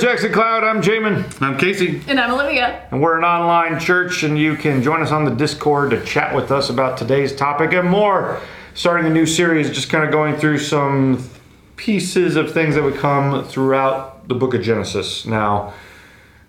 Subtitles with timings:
[0.00, 0.64] Jackson Cloud.
[0.64, 1.42] I'm Jamin.
[1.42, 2.00] I'm Casey.
[2.08, 2.88] And I'm Olivia.
[2.90, 6.34] And we're an online church, and you can join us on the Discord to chat
[6.34, 8.40] with us about today's topic and more.
[8.72, 11.28] Starting a new series, just kind of going through some
[11.76, 15.26] pieces of things that would come throughout the book of Genesis.
[15.26, 15.74] Now,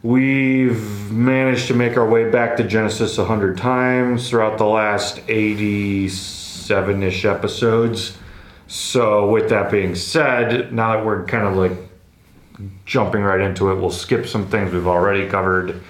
[0.02, 5.19] we've managed to make our way back to Genesis a hundred times throughout the last
[5.27, 8.18] 87 ish episodes.
[8.68, 11.90] So, with that being said, now that we're kind of like
[12.86, 15.82] jumping right into it, we'll skip some things we've already covered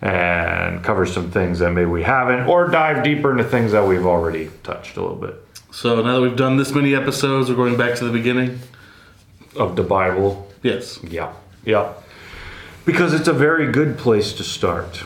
[0.00, 4.04] and cover some things that maybe we haven't, or dive deeper into things that we've
[4.06, 5.34] already touched a little bit
[5.70, 8.58] So now that we've done this many episodes, we're going back to the beginning.
[9.56, 10.46] of the Bible.
[10.62, 10.98] Yes.
[11.04, 11.32] Yeah,
[11.64, 11.92] yeah.
[12.84, 15.04] Because it's a very good place to start.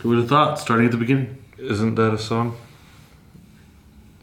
[0.00, 0.58] Who would have thought?
[0.58, 1.36] Starting at the beginning.
[1.58, 2.56] Isn't that a song?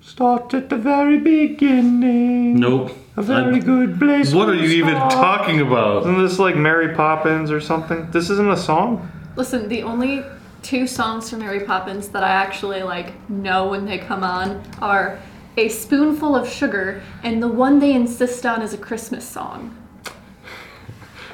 [0.02, 2.60] Start at the very beginning.
[2.60, 2.92] Nope.
[3.18, 4.34] A very I- good place.
[4.34, 6.04] What are you even talking about?
[6.04, 8.10] Isn't this like Mary Poppins or something?
[8.12, 9.12] This isn't a song?
[9.36, 10.24] Listen, the only
[10.62, 15.20] two songs from Mary Poppins that I actually like know when they come on are
[15.58, 19.76] A Spoonful of Sugar and the one they insist on is a Christmas song.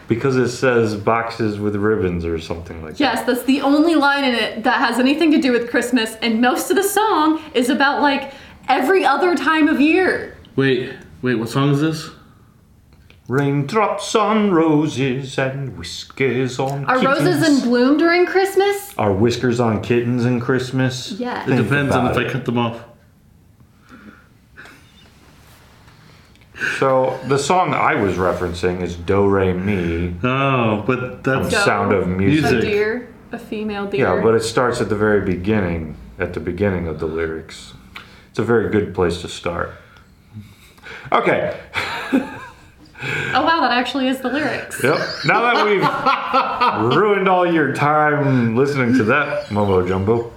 [0.08, 3.00] Because it says boxes with ribbons or something like that.
[3.00, 6.40] Yes, that's the only line in it that has anything to do with Christmas, and
[6.42, 8.34] most of the song is about like
[8.68, 10.38] every other time of year.
[10.56, 12.12] Wait, wait, what song is this?
[13.28, 16.90] Raindrops on roses and whiskers on Kittens.
[16.90, 17.26] Are kittens.
[17.40, 18.94] roses in bloom during Christmas?
[18.98, 21.14] Are whiskers on kittens in Christmas?
[21.14, 21.42] Yeah.
[21.44, 22.30] It Think depends on about if it.
[22.30, 22.84] I cut them off.
[26.80, 31.60] So the song I was referencing is Do Re Mi, Oh, but that's Doe.
[31.66, 32.52] Sound of Music.
[32.52, 34.16] A deer, a female deer.
[34.16, 37.74] Yeah, but it starts at the very beginning, at the beginning of the lyrics.
[38.30, 39.72] It's a very good place to start.
[41.12, 41.60] Okay.
[42.14, 44.84] oh wow, that actually is the lyrics.
[44.84, 44.98] Yep.
[45.26, 50.32] Now that we've ruined all your time listening to that mumbo jumbo,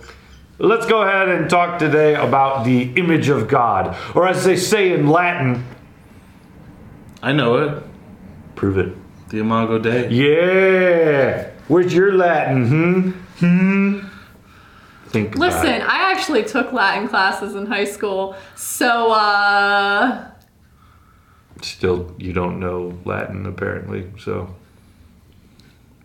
[0.59, 4.93] let's go ahead and talk today about the image of God, or as they say
[4.93, 5.65] in Latin,
[7.22, 7.82] I know it.
[8.55, 8.94] prove it.
[9.31, 10.09] The Imago Dei.
[10.09, 11.50] Yeah.
[11.69, 12.69] Where's your Latin?
[12.69, 13.10] Hmm.
[13.44, 14.06] Hmm.
[15.09, 15.34] Think.
[15.34, 15.82] about Listen, it.
[15.82, 20.31] I actually took Latin classes in high school, so uh
[21.62, 24.55] Still, you don't know Latin apparently, so.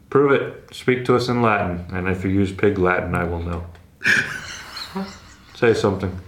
[0.10, 0.74] Prove it.
[0.74, 3.66] Speak to us in Latin, and if you use pig Latin, I will know.
[5.56, 6.20] Say something.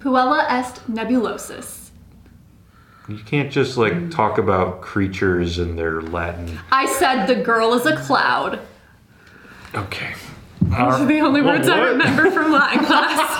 [0.00, 1.90] puella est nebulosus.
[3.08, 4.10] You can't just like mm.
[4.10, 6.58] talk about creatures and their Latin.
[6.70, 8.60] I said the girl is a cloud.
[9.74, 10.14] Okay.
[10.62, 11.88] Those are the only Well, words I what?
[11.90, 13.38] remember from Latin class.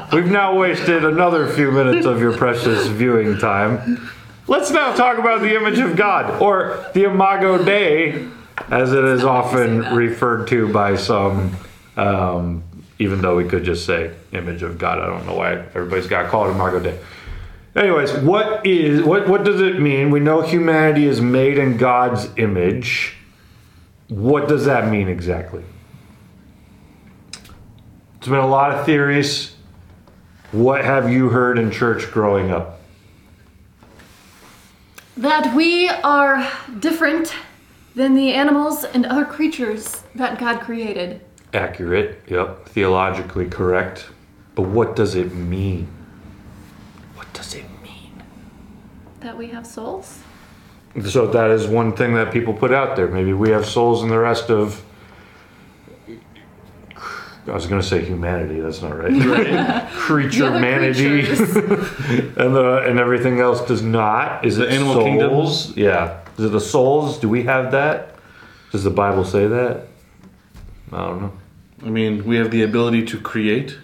[0.11, 4.09] We've now wasted another few minutes of your precious viewing time.
[4.45, 8.27] Let's now talk about the image of God, or the Imago Dei,
[8.69, 11.55] as it is often referred to by some.
[11.95, 12.61] Um,
[12.99, 16.23] even though we could just say image of God, I don't know why everybody's got
[16.23, 16.99] to call it Imago Dei.
[17.73, 19.29] Anyways, what is what?
[19.29, 20.11] What does it mean?
[20.11, 23.15] We know humanity is made in God's image.
[24.09, 25.63] What does that mean exactly?
[27.31, 29.50] There's been a lot of theories.
[30.51, 32.81] What have you heard in church growing up?
[35.21, 37.33] that we are different
[37.95, 41.21] than the animals and other creatures that God created.
[41.53, 44.07] Accurate, yep, theologically correct.
[44.55, 45.87] But what does it mean?
[47.15, 48.23] What does it mean?
[49.19, 50.19] That we have souls?
[51.07, 53.07] So that is one thing that people put out there.
[53.07, 54.83] Maybe we have souls and the rest of
[57.51, 59.11] I was gonna say humanity, that's not right.
[59.91, 64.45] Creature The other manity and the and everything else does not.
[64.45, 65.05] Is The it animal souls?
[65.05, 65.73] kingdoms?
[65.77, 66.19] Yeah.
[66.37, 67.19] Is it the souls?
[67.19, 68.15] Do we have that?
[68.71, 69.87] Does the Bible say that?
[70.93, 71.33] I don't know.
[71.83, 73.77] I mean, we have the ability to create.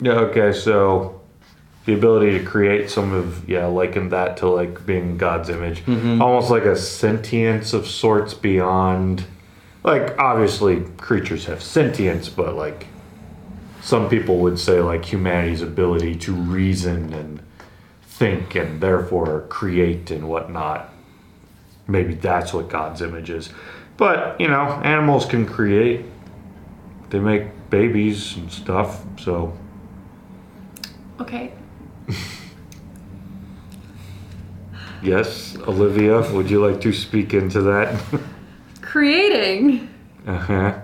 [0.00, 1.22] Yeah, okay, so
[1.86, 5.86] the ability to create some of yeah, liken that to like being God's image.
[5.86, 6.20] Mm-hmm.
[6.20, 9.24] Almost like a sentience of sorts beyond
[9.88, 12.86] like obviously creatures have sentience, but like
[13.80, 17.42] some people would say like humanity's ability to reason and
[18.02, 20.92] think and therefore create and whatnot.
[21.86, 23.48] Maybe that's what God's image is.
[23.96, 26.04] But, you know, animals can create.
[27.08, 29.56] They make babies and stuff, so
[31.18, 31.52] Okay.
[35.00, 38.00] Yes, Olivia, would you like to speak into that?
[38.88, 39.86] Creating
[40.26, 40.78] uh huh.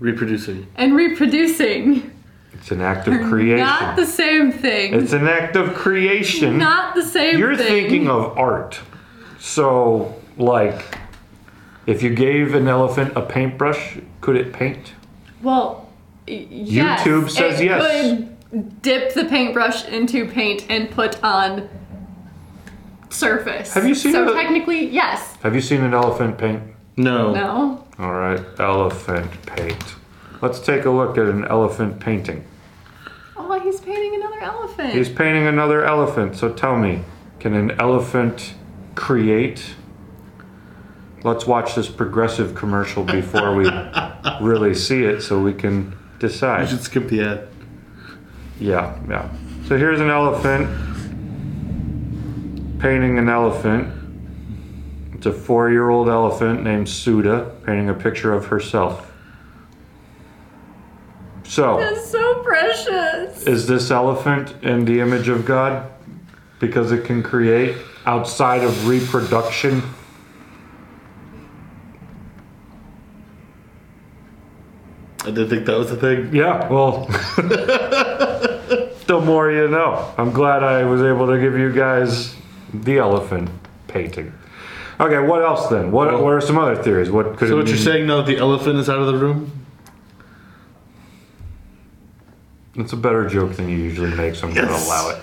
[0.00, 0.66] Reproducing.
[0.74, 2.12] and reproducing.
[2.52, 3.58] It's an act of creation.
[3.58, 4.92] Not the same thing.
[4.94, 6.58] it's an act of creation.
[6.58, 7.38] not the same thing.
[7.38, 7.66] You're thing.
[7.68, 8.80] thinking of art.
[9.38, 10.98] So, like,
[11.86, 14.94] if you gave an elephant a paintbrush, could it paint?
[15.42, 15.88] Well,
[16.26, 18.18] y- yes, YouTube says it yes.
[18.50, 21.68] Could dip the paintbrush into paint and put on
[23.10, 23.72] surface.
[23.74, 25.36] Have you seen So a- technically, yes.
[25.42, 26.62] Have you seen an elephant paint?
[26.96, 27.32] No.
[27.32, 27.84] No.
[27.98, 29.94] All right, elephant paint.
[30.40, 32.44] Let's take a look at an elephant painting.
[33.36, 34.92] Oh, he's painting another elephant.
[34.92, 36.36] He's painting another elephant.
[36.36, 37.02] So tell me,
[37.40, 38.54] can an elephant
[38.94, 39.74] create?
[41.24, 43.68] Let's watch this progressive commercial before we
[44.40, 46.68] really see it so we can I decide.
[46.68, 47.48] should skip the ad.
[48.60, 49.28] Yeah, yeah.
[49.66, 50.68] So here's an elephant
[52.78, 53.94] painting an elephant.
[55.14, 59.12] It's a four year old elephant named Suda painting a picture of herself.
[61.44, 63.42] So, That's so precious.
[63.46, 65.90] is this elephant in the image of God?
[66.60, 69.82] Because it can create outside of reproduction?
[75.22, 76.34] I didn't think that was the thing.
[76.34, 77.06] Yeah, well,
[79.06, 80.14] the more you know.
[80.16, 82.34] I'm glad I was able to give you guys
[82.74, 83.50] the elephant
[83.86, 84.32] painting.
[85.00, 85.92] Okay, what else then?
[85.92, 87.10] What, Well- what are some other theories?
[87.10, 88.22] What could So it what you're saying now?
[88.22, 89.52] The elephant is out of the room.
[92.74, 94.86] It's a better joke than you usually make, so I'm going to Yes.
[94.86, 95.18] allow it.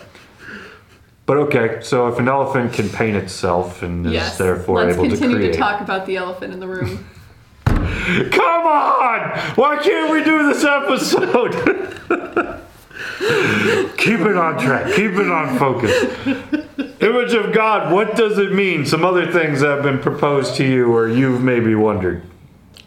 [1.25, 4.37] But okay, so if an elephant can paint itself and is Yes.
[4.37, 7.05] therefore Let's able to continue create, to talk about the elephant in the room.
[7.65, 9.39] come on!
[9.55, 11.53] Why can't we do this episode?
[13.97, 14.93] Keep it on track.
[14.93, 16.64] Keep it on focus.
[17.05, 17.91] Image of God.
[17.93, 18.83] What does it mean?
[18.85, 22.23] Some other things that have been proposed to you, or you've maybe wondered.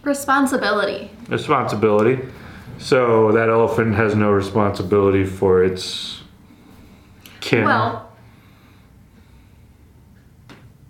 [0.02, 1.10] Responsibility.
[1.28, 2.26] Responsibility.
[2.78, 6.22] So that elephant has no responsibility for its
[7.40, 7.64] kin.
[7.64, 8.10] Well,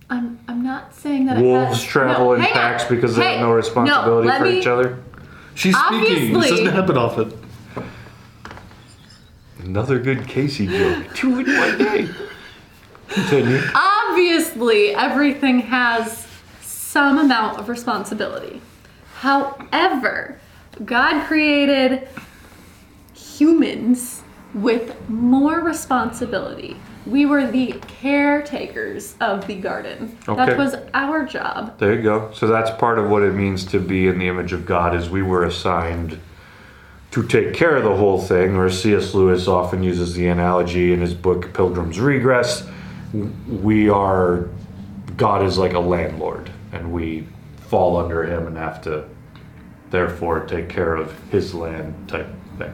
[0.09, 2.55] I'm I'm not saying that Wolves has, travel no, in hang on.
[2.57, 4.99] packs because they have no responsibility let for me- each other.
[5.55, 6.01] She's speaking.
[6.33, 7.33] This Obviously- doesn't happen often.
[9.65, 11.05] Another good Casey joke.
[11.15, 12.09] Two in one day.
[13.09, 13.61] Continue.
[13.75, 16.27] Obviously, everything has
[16.61, 18.61] some amount of responsibility.
[19.17, 20.41] However,
[20.85, 22.09] God created
[23.15, 24.23] humans
[24.55, 26.77] with more responsibility.
[27.07, 30.17] We were the caretakers of the garden.
[30.29, 30.47] Okay.
[30.47, 31.79] That was our job.
[31.79, 32.31] There you go.
[32.33, 35.09] So that's part of what it means to be in the image of God is
[35.09, 36.21] we were assigned
[37.11, 39.15] to take care of the whole thing, or C.S.
[39.15, 42.69] Lewis often uses the analogy in his book Pilgrim's Regress.
[43.13, 44.49] We are
[45.17, 47.27] God is like a landlord, and we
[47.69, 49.05] fall under him and have to
[49.91, 52.29] therefore take care of his land type
[52.59, 52.73] thing.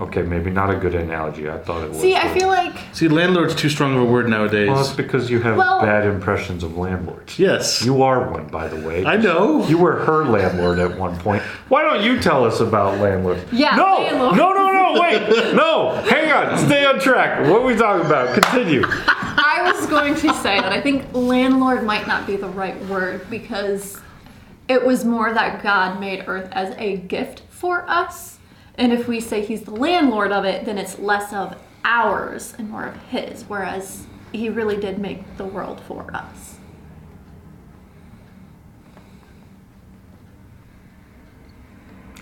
[0.00, 1.50] Okay, maybe not a good analogy.
[1.50, 1.98] I thought it was.
[2.00, 4.68] See, I feel like See, landlord's too strong of a word nowadays.
[4.68, 7.36] Well, it's because you have Well- bad impressions of landlords.
[7.36, 7.84] yes.
[7.84, 9.04] You are one, by the way.
[9.04, 9.66] I know.
[9.66, 11.42] You were her landlord at one point.
[11.68, 13.38] Why don't you tell us about landlord?
[13.50, 14.36] Yeah, No, landlord.
[14.36, 14.47] no,
[14.94, 15.00] no, no.
[15.00, 15.90] Wait, no.
[16.08, 16.58] Hang on.
[16.66, 17.40] Stay on track.
[17.48, 18.34] What are we talking about?
[18.34, 18.82] Continue.
[18.86, 23.28] I was going to say that I think landlord might not be the right word
[23.30, 24.00] because
[24.68, 28.38] it was more that God made Earth as a gift for us.
[28.74, 32.70] And if we say he's the landlord of it, then it's less of ours and
[32.70, 36.57] more of his, whereas he really did make the world for us.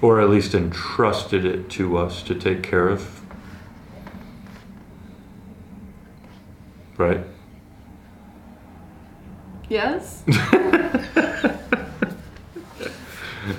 [0.03, 3.23] Or at least entrusted it to us to take care of.
[6.99, 7.25] Right?
[9.69, 10.23] Yes?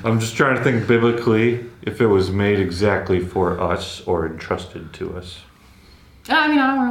[0.03, 4.93] I'm just trying to think biblically if it was made exactly for us or entrusted
[4.93, 5.41] to us.
[6.29, 6.87] Uh, I mean, I don't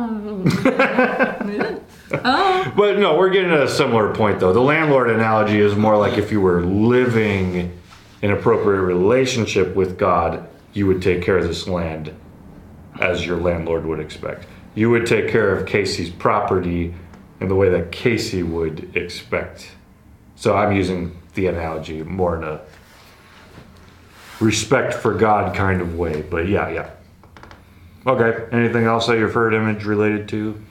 [2.14, 4.52] Oh, But no, we're getting at a similar point though.
[4.52, 7.78] The landlord analogy is more like if you were living
[8.23, 12.14] an appropriate relationship with God, you would take care of this land
[13.00, 14.46] as your landlord would expect.
[14.75, 16.94] You would take care of Casey's property
[17.40, 19.70] in the way that Casey would expect.
[20.35, 22.61] So I'm using the analogy more in a
[24.40, 26.23] respect for God kind of way.
[26.23, 26.90] But yeah, yeah.
[28.06, 28.46] Okay.
[28.52, 30.62] Anything else that you've heard image related to?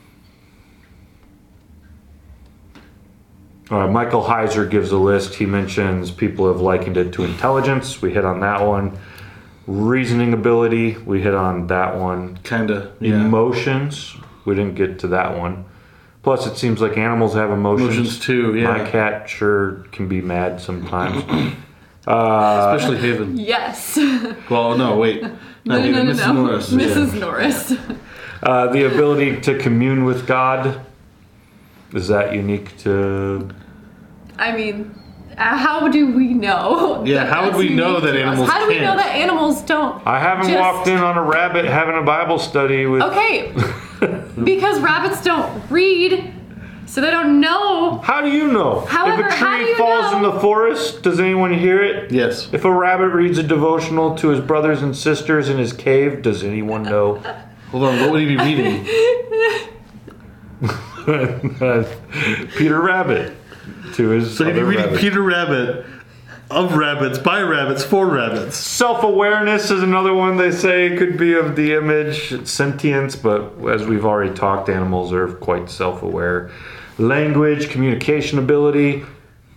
[3.69, 5.35] Uh, Michael Heiser gives a list.
[5.35, 8.01] He mentions people have likened it to intelligence.
[8.01, 8.97] We hit on that one.
[9.65, 10.97] Reasoning ability.
[10.97, 12.37] We hit on that one.
[12.43, 12.93] Kinda.
[12.99, 13.25] Yeah.
[13.25, 14.15] Emotions.
[14.45, 15.65] We didn't get to that one.
[16.21, 17.95] Plus, it seems like animals have emotions.
[17.97, 18.55] Emotions too.
[18.55, 18.77] Yeah.
[18.77, 21.23] My cat sure can be mad sometimes.
[22.07, 23.35] Uh, Especially Haven.
[23.35, 23.97] Yes.
[24.51, 25.23] Well, no, wait.
[25.23, 26.17] Not No, no, no, Mrs.
[26.27, 26.33] no.
[26.33, 26.69] Norris.
[26.71, 27.13] Mrs.
[27.15, 27.19] Yeah.
[27.19, 27.73] Norris.
[28.43, 30.85] uh, the ability to commune with God.
[31.93, 33.49] Is that unique to
[34.37, 34.93] I mean,
[35.37, 37.03] how do we know?
[37.05, 38.97] Yeah, that how would we know that animals How do we know can't?
[38.99, 40.05] that animals don't?
[40.05, 43.01] I haven't Just- walked in on a rabbit having a Bible study with.
[43.01, 43.53] Okay,
[44.43, 46.33] because rabbits don't read,
[46.85, 47.99] so they don't know.
[47.99, 48.81] How do you know?
[48.81, 50.17] However, if a how tree do you falls know?
[50.17, 52.11] in the forest, does anyone hear it?
[52.11, 52.49] Yes.
[52.53, 56.43] If a rabbit reads a devotional to his brothers and sisters in his cave, does
[56.43, 57.21] anyone know?
[57.71, 58.85] Hold on, what would he be reading?
[62.57, 63.35] Peter Rabbit
[63.93, 64.37] to his.
[64.37, 64.99] So be reading rabbit.
[64.99, 65.85] Peter Rabbit
[66.49, 68.55] of rabbits, by rabbits, for rabbits.
[68.57, 72.47] Self-awareness is another one they say could be of the image.
[72.47, 76.51] Sentience, but as we've already talked, animals are quite self-aware.
[76.97, 79.03] Language, communication ability.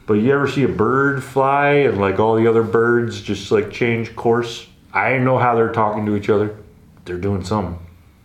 [0.06, 3.70] But you ever see a bird fly and like all the other birds just like
[3.70, 4.66] change course?
[4.92, 6.56] I know how they're talking to each other.
[7.04, 7.78] They're doing some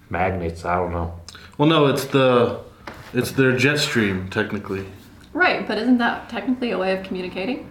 [0.10, 0.63] magnets.
[0.63, 1.20] I don't know.
[1.58, 2.62] Well, no, it's the
[3.13, 4.86] it's their jet stream technically.
[5.34, 7.70] Right, but isn't that technically a way of communicating?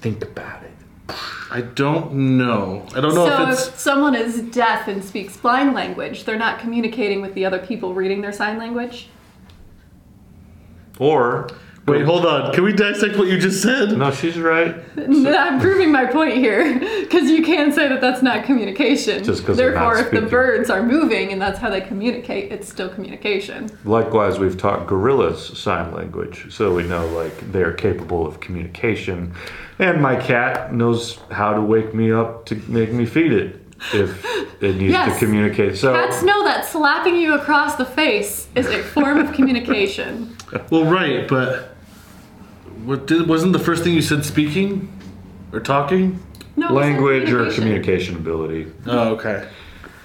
[0.00, 0.70] Think about it.
[1.50, 2.86] I don't know.
[2.94, 6.38] I don't know so if it's if someone is deaf and speaks sign language, they're
[6.38, 9.08] not communicating with the other people reading their sign language.
[10.98, 11.48] Or
[11.90, 12.52] Wait, hold on.
[12.52, 13.96] Can we dissect what you just said?
[13.98, 14.76] no, she's right.
[14.96, 19.22] I'm proving my point here because you can say that that's not communication.
[19.24, 20.28] Just 'cause they're not Therefore, if the speaking.
[20.30, 23.68] birds are moving and that's how they communicate, it's still communication.
[23.84, 29.32] Likewise, we've taught gorillas sign language, so we know like they're capable of communication.
[29.78, 33.56] And my cat knows how to wake me up to make me feed it
[33.94, 34.24] if
[34.62, 35.18] it needs Yes.
[35.18, 35.78] to communicate.
[35.78, 40.36] So Cats know that slapping you across the face is a form of communication.
[40.70, 41.69] Well, right, but
[42.84, 44.92] what did wasn't the first thing you said speaking
[45.52, 46.18] or talking?
[46.56, 47.54] No, it's language or communication.
[47.62, 48.72] communication ability.
[48.86, 49.48] Oh, okay.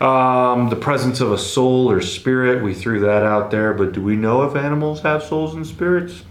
[0.01, 4.01] Um, the presence of a soul or spirit, we threw that out there, but do
[4.01, 6.24] we know if animals have souls and spirits?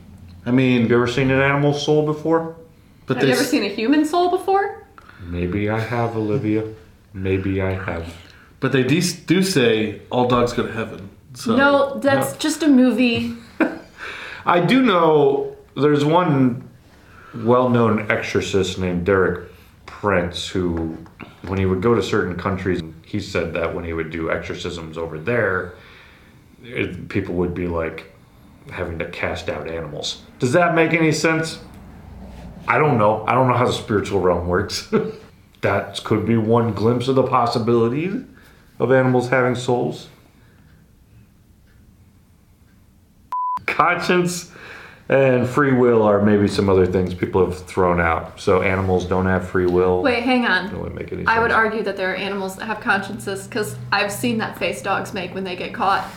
[0.47, 2.57] I mean, Have you ever seen an animal's soul before?
[3.07, 4.87] but Have they you ever s- seen a human soul before?
[5.27, 6.65] Maybe I have, Olivia.
[7.15, 8.15] Maybe I have.
[8.61, 11.09] but they de- do say all dogs go to heaven.
[11.35, 13.35] So no, that's just a movie.
[14.47, 16.69] I do know there's one
[17.35, 19.51] well-known exorcist named Derek
[19.87, 20.97] Prince who,
[21.43, 24.97] when he would go to certain countries, he said that when he would do exorcisms
[24.97, 25.75] over there,
[26.63, 28.13] it, people would be like
[28.71, 30.23] having to cast out animals.
[30.39, 31.59] Does that make any sense?
[32.67, 33.25] I don't know.
[33.27, 34.93] I don't know how the spiritual realm works.
[35.61, 38.25] that could be one glimpse of the possibility
[38.79, 40.09] of animals having souls.
[43.75, 44.53] conscience
[45.09, 48.41] and free will are maybe some other things people have thrown out.
[48.41, 50.03] So animals don't have free will.
[50.03, 50.67] Wait, hang on.
[50.67, 51.27] That wouldn't make any.
[51.27, 54.81] I would argue that there are animals that have consciences because I've seen that face
[54.83, 56.11] dogs make when they get caught.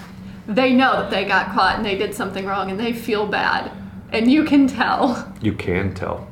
[0.47, 3.71] They know that they got caught and they did something wrong and they feel bad.
[4.11, 5.33] And you can tell.
[5.41, 6.27] You can tell.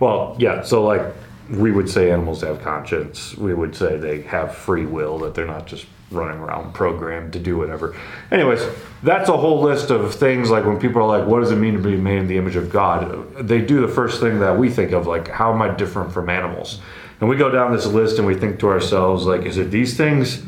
[0.00, 0.62] Well, yeah.
[0.62, 1.02] So like
[1.50, 3.36] we would say animals have conscience.
[3.36, 5.20] We would say they have free will.
[5.20, 7.96] That they're not just running around programmed to do whatever.
[8.30, 8.64] Anyways,
[9.02, 10.50] that's a whole list of things.
[10.50, 12.56] Like when people are like, "What does it mean to be made in the image
[12.56, 15.68] of God?" They do the first thing that we think of, like, "How am I
[15.68, 16.80] different from animals?"
[17.20, 19.96] And we go down this list and we think to ourselves, like, "Is it these
[19.96, 20.42] things?"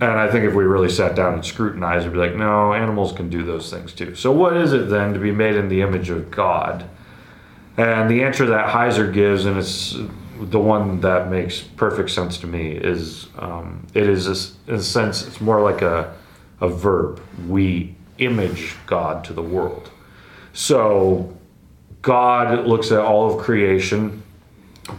[0.00, 3.12] And I think if we really sat down and scrutinized, we'd be like, no, animals
[3.12, 4.14] can do those things too.
[4.16, 6.84] So, what is it then to be made in the image of God?
[7.76, 9.96] And the answer that Heiser gives, and it's
[10.40, 14.82] the one that makes perfect sense to me, is um, it is, a in a
[14.82, 16.14] sense, it's more like a,
[16.60, 17.22] a verb.
[17.48, 19.90] We image God to the world.
[20.52, 21.36] So,
[22.02, 24.22] God looks at all of creation,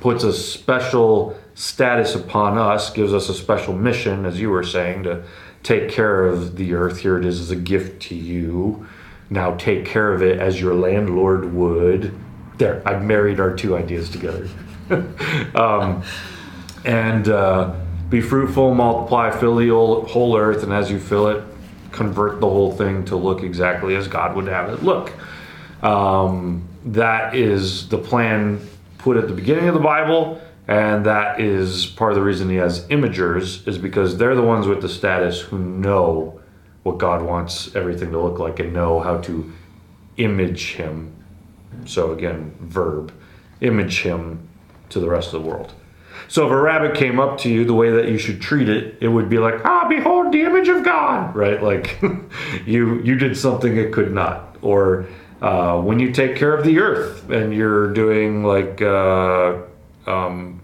[0.01, 5.03] puts a special status upon us, gives us a special mission, as you were saying,
[5.03, 5.23] to
[5.63, 6.99] take care of the earth.
[6.99, 8.87] Here it is as a gift to you.
[9.29, 12.13] Now take care of it as your landlord would.
[12.57, 14.47] There, I've married our two ideas together.
[15.55, 16.03] um,
[16.85, 17.75] and uh,
[18.09, 21.43] be fruitful, multiply, fill the whole, earth, and as you fill it,
[21.91, 25.13] convert the whole thing to look exactly as God would have it look.
[25.81, 28.61] Um, that is the plan
[28.97, 32.55] put at the beginning of the Bible, and that is part of the reason he
[32.55, 36.39] has imagers, is because they're the ones with the status who know
[36.83, 39.51] what God wants everything to look like and know how to
[40.17, 41.11] image him.
[41.85, 43.11] So again, verb,
[43.61, 44.47] image him
[44.89, 45.73] to the rest of the world.
[46.27, 48.97] So if a rabbit came up to you, the way that you should treat it,
[48.99, 51.61] it would be like, ah, behold the image of God, right?
[51.61, 52.01] Like
[52.65, 54.57] you you did something it could not.
[54.61, 55.05] Or
[55.41, 59.57] Uh, when you take care of the earth and you're doing like uh,
[60.07, 60.61] um,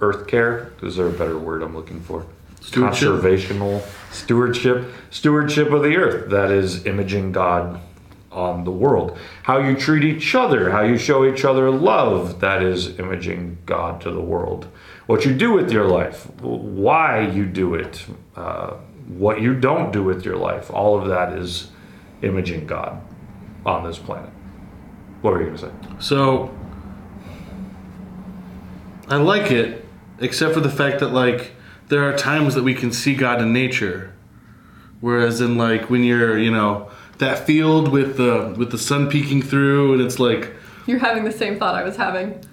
[0.00, 2.26] earth care, is there a better word I'm looking for?
[2.60, 3.08] Stewardship.
[3.08, 6.28] Conservational stewardship, stewardship of the earth.
[6.30, 7.80] That is imaging God
[8.32, 9.18] on the world.
[9.42, 14.00] How you treat each other, how you show each other love, that is imaging God
[14.02, 14.68] to the world.
[15.06, 18.04] What you do with your life, why you do it,
[18.36, 18.74] uh,
[19.08, 21.70] what you don't do with your life, all of that is
[22.22, 23.00] imaging God
[23.66, 24.30] on this planet.
[25.20, 25.96] What were you going to say?
[26.00, 26.54] So
[29.08, 29.84] I like it,
[30.20, 31.52] except for the fact that like
[31.88, 34.14] there are times that we can see God in nature,
[35.00, 39.42] whereas in like when you're you know that field with the with the sun peeking
[39.42, 40.52] through and it's like
[40.86, 42.44] You're having the same thought I was having.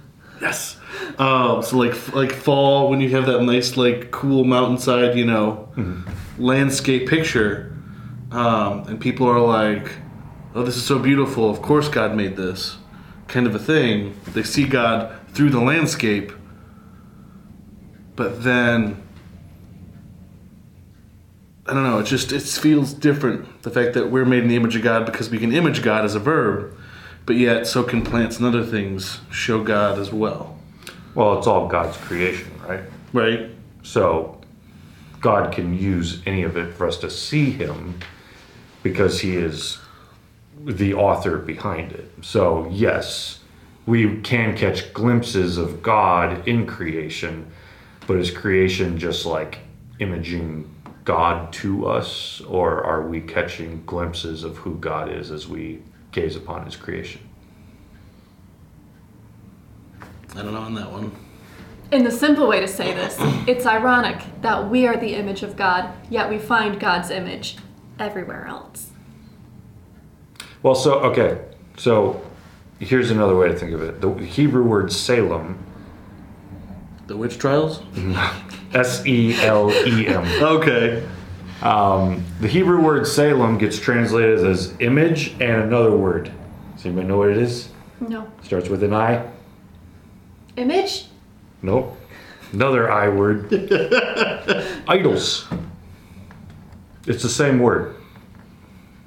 [0.41, 0.77] yes,
[1.17, 5.67] um, so like like fall when you have that nice like cool mountainside you know
[6.37, 7.75] landscape picture,
[8.31, 9.91] um, and people are like,
[10.55, 11.49] oh this is so beautiful.
[11.49, 12.77] Of course God made this
[13.27, 14.15] kind of a thing.
[14.33, 16.31] They see God through the landscape,
[18.15, 19.01] but then
[21.69, 21.99] I don't know.
[21.99, 23.61] It just it feels different.
[23.61, 26.03] The fact that we're made in the image of God because we can image God
[26.03, 26.75] as a verb,
[27.27, 30.57] but yet so can plants and other things show God as well,
[31.13, 32.81] Well, it's all God's creation, right?
[33.13, 33.51] right?
[33.83, 34.41] So
[35.21, 37.99] God can use any of it for us to see Him
[38.81, 39.77] because He is
[40.65, 42.11] the author behind it.
[42.21, 43.41] So, yes,
[43.85, 47.51] we can catch glimpses of God in creation,
[48.07, 49.59] but is creation just like
[49.99, 50.67] imaging
[51.09, 56.35] God to us, or are we catching glimpses of who God is as we gaze
[56.35, 57.27] upon His creation?
[60.35, 61.11] I don't know on that one.
[61.91, 63.15] In the simple way to say this,
[63.47, 67.57] it's ironic that we are the image of God, yet we find God's image
[67.97, 68.91] everywhere else.
[70.61, 71.43] Well, so, okay,
[71.75, 72.23] so
[72.77, 75.57] here's another way to think of it the Hebrew word Salem
[77.09, 77.81] The witch trials.
[78.75, 80.23] S E L E M.
[80.43, 81.03] Okay.
[81.63, 86.31] Um, the Hebrew word Salem gets translated as image and another word.
[86.75, 87.69] Does anybody know what it is?
[87.99, 88.31] No.
[88.43, 89.27] Starts with an I.
[90.55, 91.07] Image?
[91.63, 91.97] Nope.
[92.53, 93.51] Another I word.
[94.87, 95.47] Idols.
[97.07, 97.95] It's the same word.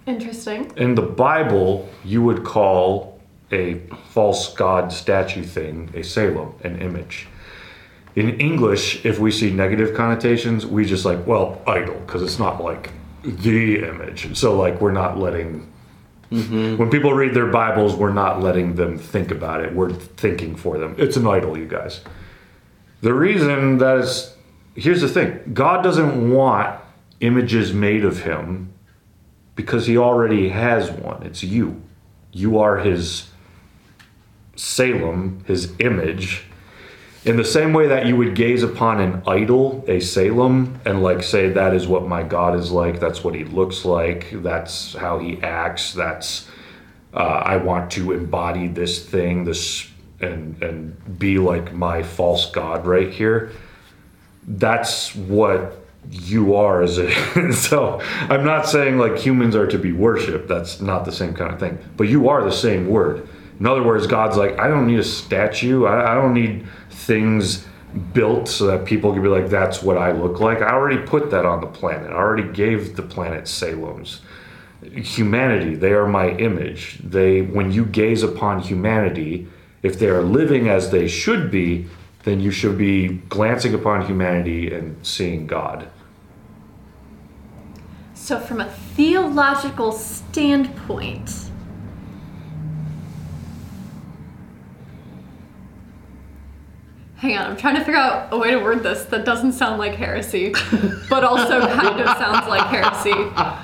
[0.06, 0.72] Interesting.
[0.76, 3.20] In the Bible, you would call
[3.52, 7.28] a false god statue thing a Salem, an image.
[8.14, 12.62] In English, if we see negative connotations, we just like, well, idol, because it's not
[12.62, 12.90] like
[13.22, 14.36] the image.
[14.36, 15.72] So, like, we're not letting.
[16.30, 16.76] Mm-hmm.
[16.76, 19.74] When people read their Bibles, we're not letting them think about it.
[19.74, 20.94] We're thinking for them.
[20.98, 22.00] It's an idol, you guys.
[23.00, 24.34] The reason that is
[24.74, 26.80] here's the thing God doesn't want
[27.20, 28.72] images made of Him
[29.54, 31.22] because He already has one.
[31.22, 31.82] It's you.
[32.32, 33.28] You are His
[34.56, 36.44] Salem, His image.
[37.24, 41.22] In the same way that you would gaze upon an idol, a Salem, and like
[41.22, 45.20] say, that is what my God is like, that's what he looks like, that's how
[45.20, 46.48] he acts, that's,
[47.14, 49.88] uh, I want to embody this thing, this,
[50.20, 53.52] and, and be like my false God right here.
[54.44, 55.78] That's what
[56.10, 57.52] you are as a.
[57.52, 61.52] so I'm not saying like humans are to be worshipped, that's not the same kind
[61.54, 63.28] of thing, but you are the same word.
[63.60, 65.84] In other words, God's like, I don't need a statue.
[65.84, 66.66] I, I don't need
[67.02, 67.66] things
[68.12, 70.62] built so that people can be like, that's what I look like.
[70.62, 72.10] I already put that on the planet.
[72.10, 74.20] I already gave the planet Salems.
[74.82, 76.98] Humanity, they are my image.
[77.04, 79.46] They, when you gaze upon humanity,
[79.82, 81.86] if they are living as they should be,
[82.24, 85.88] then you should be glancing upon humanity and seeing God.
[88.14, 91.50] So, from a theological standpoint,
[97.22, 99.78] hang on, I'm trying to figure out a way to word this that doesn't sound
[99.78, 100.52] like heresy,
[101.08, 103.14] but also kind of sounds like heresy.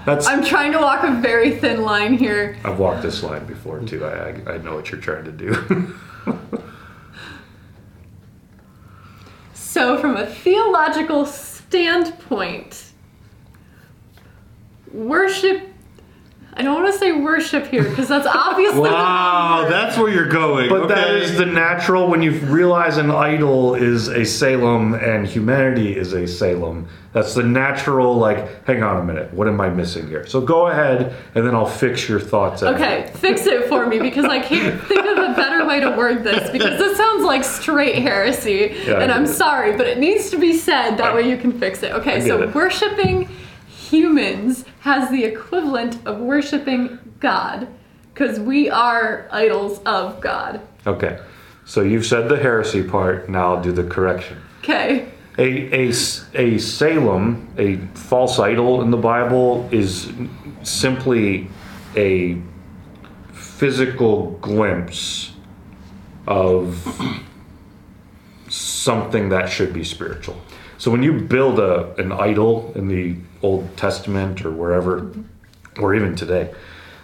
[0.06, 2.56] That's I'm trying to walk a very thin line here.
[2.64, 4.04] I've walked this line before too.
[4.04, 5.94] I, I, I know what you're trying to do.
[9.54, 12.84] So, from a theological standpoint,
[14.90, 15.68] worship.
[16.58, 18.78] I don't want to say worship here because that's obviously.
[18.78, 19.70] the wrong Wow, word.
[19.72, 20.68] that's where you're going.
[20.68, 21.22] But that okay.
[21.22, 26.26] is the natural when you realize an idol is a Salem and humanity is a
[26.26, 26.88] Salem.
[27.12, 30.26] That's the natural, like, hang on a minute, what am I missing here?
[30.26, 32.62] So go ahead and then I'll fix your thoughts.
[32.62, 32.74] after.
[32.74, 36.22] Okay, fix it for me because I can't think of a better way to word
[36.24, 38.76] this because this sounds like straight heresy.
[38.86, 39.28] Yeah, and I'm it.
[39.28, 40.96] sorry, but it needs to be said.
[40.98, 41.92] That I- way you can fix it.
[41.92, 42.54] Okay, so it.
[42.54, 43.28] worshiping
[43.88, 47.68] humans has the equivalent of worshiping God.
[48.18, 50.60] because we are idols of God.
[50.84, 51.20] Okay.
[51.64, 53.28] So you've said the heresy part.
[53.28, 54.38] Now I'll do the correction.
[54.58, 55.08] Okay.
[55.38, 55.92] A, a,
[56.34, 60.10] a Salem, a false idol in the Bible, is
[60.64, 61.48] simply
[61.94, 62.42] a
[63.32, 65.32] physical glimpse
[66.26, 66.84] of
[68.48, 70.40] something that should be spiritual.
[70.78, 75.12] So when you build a, an idol in the Old Testament or wherever,
[75.78, 76.52] or even today,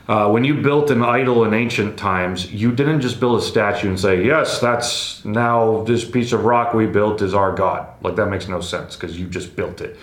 [0.06, 3.88] uh, when you built an idol in ancient times, you didn't just build a statue
[3.88, 8.16] and say, "Yes, that's now this piece of rock we built is our god." Like
[8.16, 9.96] that makes no sense because you just built it.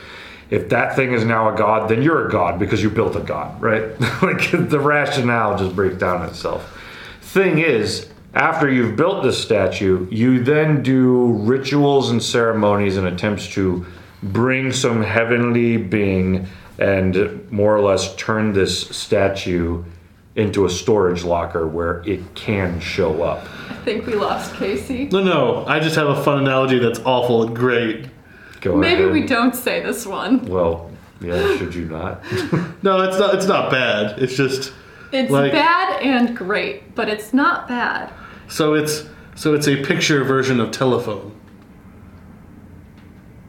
[0.50, 3.22] If that thing is now a god, then you're a god because you built a
[3.22, 3.84] god, right?
[4.22, 6.78] like the rationale just breaks down itself.
[7.22, 13.48] Thing is, after you've built this statue, you then do rituals and ceremonies and attempts
[13.50, 13.86] to
[14.24, 16.48] bring some heavenly being
[16.80, 19.84] and more or less turn this statue
[20.36, 23.46] into a storage locker where it can show up.
[23.70, 25.06] I think we lost Casey.
[25.06, 25.66] No, no.
[25.66, 28.08] I just have a fun analogy that's awful and great.
[28.62, 29.12] Go Maybe ahead.
[29.14, 30.46] we don't say this one.
[30.46, 32.24] Well, yeah, should you not?
[32.84, 33.36] No, it's not.
[33.36, 34.18] It's not bad.
[34.20, 34.74] It's just
[35.12, 38.12] It's Like- bad and great, but it's not bad.
[38.48, 39.06] so it's
[39.36, 41.32] so it's a picture version of telephone.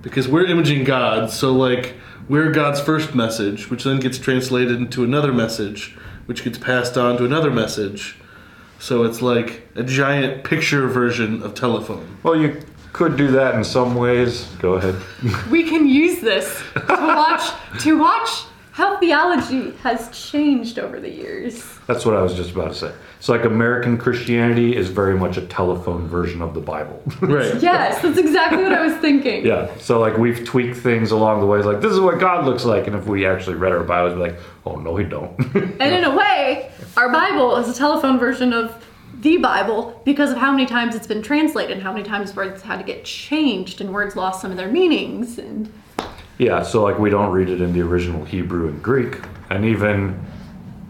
[0.02, 1.94] Because we're imaging God, so like
[2.28, 7.16] we're God's first message, which then gets translated into another message, which gets passed on
[7.18, 8.16] to another message.
[8.78, 12.18] So it's like a giant picture version of telephone.
[12.22, 12.60] well, you
[12.92, 14.44] could do that in some ways.
[14.58, 14.96] Go ahead.
[15.50, 17.50] We can use this to watch
[17.82, 21.78] to watch how theology has changed over the years.
[21.87, 22.92] That's what I was just about to say.
[23.18, 27.02] It's like American Christianity is very much a telephone version of the Bible.
[27.20, 27.62] Right.
[27.62, 29.46] Yes, that's exactly what I was thinking.
[29.46, 29.70] yeah.
[29.78, 31.58] So like we've tweaked things along the way.
[31.58, 34.14] It's like this is what God looks like, and if we actually read our Bibles,
[34.14, 35.38] we'd be like, oh no, he don't.
[35.80, 38.85] And in a way, our Bible is a telephone version of
[39.20, 42.62] the Bible because of how many times it's been translated and how many times words
[42.62, 45.72] had to get changed and words lost some of their meanings and
[46.38, 46.62] yeah.
[46.62, 50.24] So like we don't read it in the original Hebrew and Greek, and even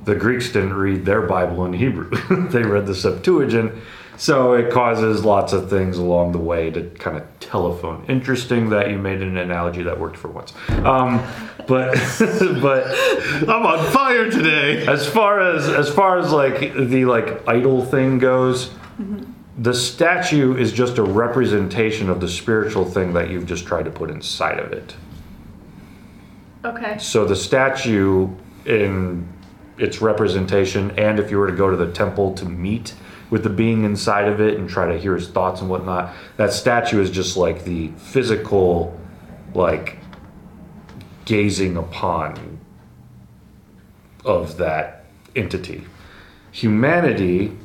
[0.04, 2.10] the Greeks didn't read their Bible in Hebrew.
[2.48, 3.72] they read the Septuagint.
[4.18, 8.04] So it causes lots of things along the way to kind of telephone.
[8.08, 10.52] Interesting that you made an analogy that worked for once.
[10.68, 11.26] Um,
[11.66, 11.94] but
[12.60, 12.86] but
[13.48, 14.86] I'm on fire today.
[14.86, 18.70] as far as as far as like the like idol thing goes
[19.58, 23.90] the statue is just a representation of the spiritual thing that you've just tried to
[23.90, 24.94] put inside of it
[26.64, 26.98] okay.
[26.98, 28.28] so the statue
[28.66, 29.28] in
[29.78, 32.94] its representation and if you were to go to the temple to meet
[33.30, 36.52] with the being inside of it and try to hear his thoughts and whatnot that
[36.52, 38.98] statue is just like the physical
[39.54, 39.98] like
[41.24, 42.60] gazing upon
[44.24, 45.84] of that entity
[46.50, 47.56] humanity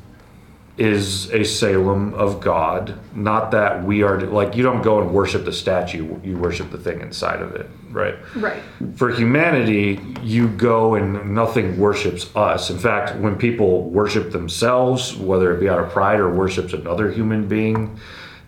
[0.77, 2.99] is a Salem of God.
[3.15, 6.77] Not that we are like you don't go and worship the statue, you worship the
[6.77, 8.15] thing inside of it, right?
[8.35, 8.61] Right.
[8.95, 12.69] For humanity, you go and nothing worships us.
[12.69, 17.11] In fact, when people worship themselves, whether it be out of pride or worships another
[17.11, 17.99] human being,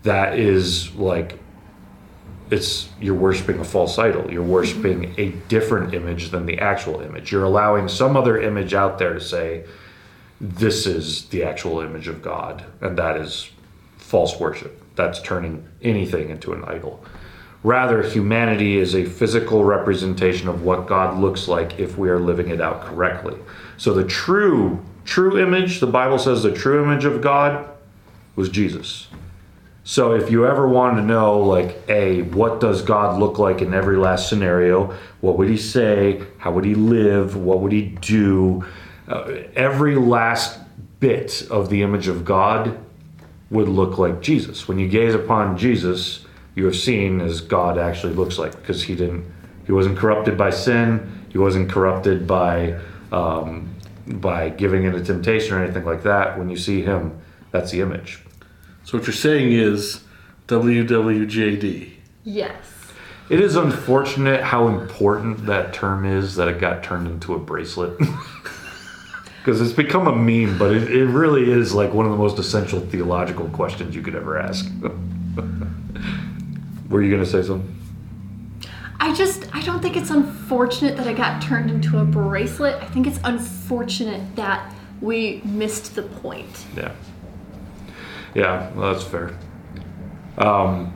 [0.03, 1.39] that is like
[2.51, 4.31] it's you're worshiping a false idol.
[4.31, 4.51] You're mm-hmm.
[4.51, 7.31] worshiping a different image than the actual image.
[7.31, 9.65] You're allowing some other image out there to say,
[10.41, 13.49] this is the actual image of God, and that is
[13.97, 14.81] false worship.
[14.95, 17.03] That's turning anything into an idol.
[17.61, 22.49] Rather, humanity is a physical representation of what God looks like if we are living
[22.49, 23.37] it out correctly.
[23.77, 27.67] So the true true image, the Bible says the true image of God
[28.35, 29.07] was Jesus.
[29.83, 33.73] So if you ever wanted to know like a what does God look like in
[33.73, 38.63] every last scenario, what would he say, how would he live, what would he do,
[39.09, 40.59] uh, every last
[40.99, 42.77] bit of the image of God
[43.49, 44.67] would look like Jesus.
[44.67, 48.95] When you gaze upon Jesus, you have seen as God actually looks like because he
[48.95, 49.25] didn't
[49.65, 52.79] he wasn't corrupted by sin, he wasn't corrupted by
[53.11, 53.75] um,
[54.07, 56.37] by giving into temptation or anything like that.
[56.37, 57.19] When you see him,
[57.51, 58.23] that's the image.
[58.83, 60.03] So what you're saying is
[60.47, 61.91] WWJD.
[62.23, 62.55] Yes.
[63.29, 67.99] It is unfortunate how important that term is that it got turned into a bracelet.
[69.39, 72.39] Because it's become a meme, but it, it really is like one of the most
[72.39, 74.69] essential theological questions you could ever ask.
[76.89, 77.75] Were you going to say something?
[78.99, 82.75] I just I don't think it's unfortunate that I got turned into a bracelet.
[82.81, 86.65] I think it's unfortunate that we missed the point.
[86.75, 86.91] Yeah.
[88.35, 89.37] Yeah, well, that's fair.
[90.37, 90.93] Um,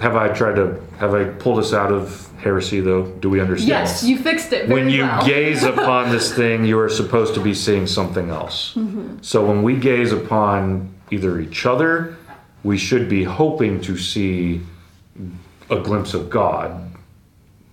[0.00, 3.06] have I tried to have I pulled us out of heresy though?
[3.06, 3.68] Do we understand?
[3.68, 5.26] Yes, you fixed it when you well.
[5.26, 8.74] gaze upon this thing, you are supposed to be seeing something else.
[8.74, 9.18] Mm-hmm.
[9.22, 12.16] So when we gaze upon either each other,
[12.62, 14.62] we should be hoping to see
[15.70, 16.90] a glimpse of God,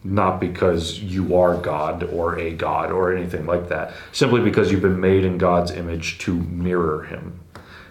[0.03, 4.81] not because you are God or a God or anything like that, simply because you've
[4.81, 7.39] been made in God's image to mirror Him.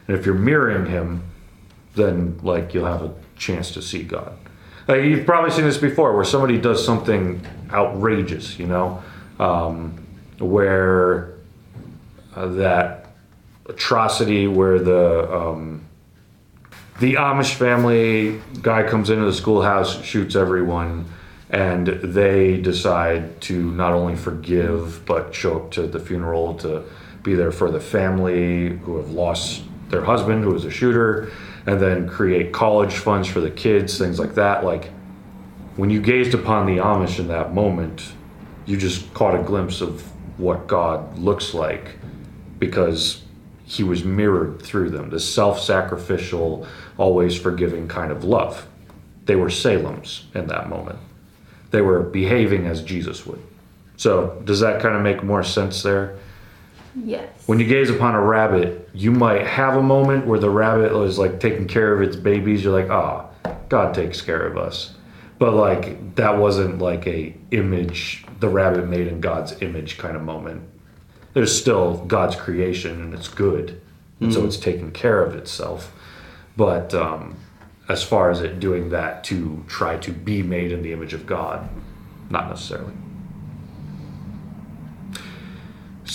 [0.07, 1.25] And if you're mirroring Him,
[1.95, 4.37] then like you'll have a chance to see God.
[4.87, 9.03] Like you've probably seen this before, where somebody does something outrageous, you know,
[9.39, 10.05] um,
[10.39, 11.35] where
[12.37, 13.13] uh, that
[13.67, 15.85] atrocity, where the um,
[16.99, 21.07] the Amish family guy comes into the schoolhouse, shoots everyone,
[21.49, 26.85] and they decide to not only forgive but show up to the funeral to
[27.23, 31.31] be there for the family who have lost their husband, who was a shooter,
[31.67, 34.65] and then create college funds for the kids, things like that.
[34.65, 34.91] Like
[35.77, 38.13] when you gazed upon the Amish in that moment,
[38.67, 40.03] you just caught a glimpse of
[40.39, 41.97] what God looks like
[42.59, 43.23] because
[43.65, 46.67] he was mirrored through them the self sacrificial,
[46.99, 48.67] always forgiving kind of love.
[49.27, 50.99] They were Salem's in that moment.
[51.71, 53.41] They were behaving as Jesus would.
[53.97, 56.19] So, does that kind of make more sense there?
[56.95, 57.29] Yes.
[57.47, 61.19] When you gaze upon a rabbit, you might have a moment where the rabbit is
[61.19, 62.65] like taking care of its babies.
[62.65, 63.29] You're like, ah,
[63.69, 64.95] God takes care of us.
[65.39, 70.23] But like that wasn't like a image, the rabbit made in God's image kind of
[70.23, 70.63] moment.
[71.33, 73.81] There's still God's creation and it's good,
[74.21, 75.95] and so it's taking care of itself.
[76.57, 77.39] But um,
[77.89, 81.27] as far as it doing that to try to be made in the image of
[81.27, 81.69] God,
[82.29, 82.93] not necessarily.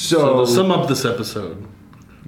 [0.09, 1.65] So to sum up this episode,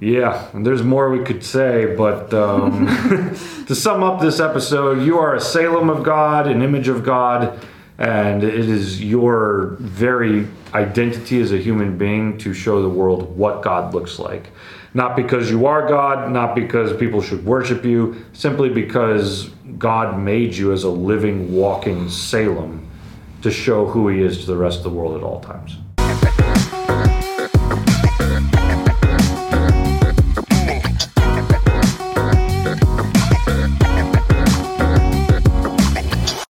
[0.00, 2.86] Yeah, and there's more we could say, but um,
[3.66, 7.64] to sum up this episode, you are a Salem of God, an image of God,
[7.98, 13.62] and it is your very identity as a human being to show the world what
[13.62, 14.50] God looks like.
[14.94, 20.54] Not because you are God, not because people should worship you, simply because God made
[20.54, 22.88] you as a living, walking Salem
[23.42, 25.76] to show who He is to the rest of the world at all times.